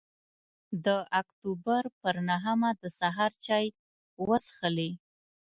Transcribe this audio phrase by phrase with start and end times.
[0.85, 0.87] د
[1.21, 3.65] اکتوبر پر نهمه د سهار چای
[4.25, 4.91] وڅښلې.